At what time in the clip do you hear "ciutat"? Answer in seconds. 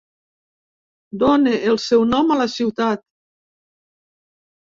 2.55-3.03